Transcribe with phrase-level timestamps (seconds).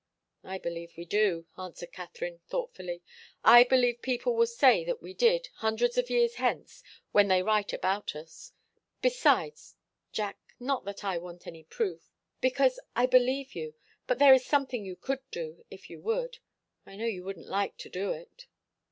[0.43, 3.03] "I believe we do," answered Katharine, thoughtfully.
[3.43, 6.81] "I believe people will say that we did, hundreds of years hence,
[7.11, 8.51] when they write about us.
[9.03, 9.75] Besides
[10.11, 12.09] Jack not that I want any proof,
[12.39, 13.75] because I believe you
[14.07, 16.39] but there is something you could do, if you would.
[16.83, 18.47] I know you wouldn't like to do it."